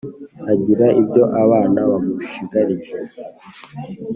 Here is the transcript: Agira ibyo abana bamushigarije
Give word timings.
Agira 0.53 0.85
ibyo 1.01 1.23
abana 1.43 1.79
bamushigarije 1.89 2.95